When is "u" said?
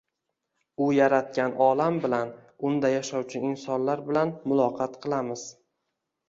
0.85-0.85